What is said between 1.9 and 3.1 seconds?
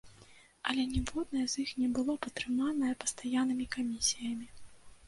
было падтрыманае